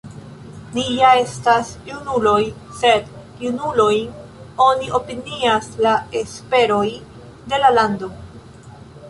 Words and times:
Ni 0.75 0.83
ja 0.99 1.09
estas 1.25 1.67
junuloj, 1.89 2.39
sed 2.79 3.11
junulojn 3.43 4.09
oni 4.69 4.91
opinias 5.01 5.69
la 5.89 5.93
esperoj 6.23 6.85
de 7.53 7.63
la 7.67 7.73
lando! 7.79 8.13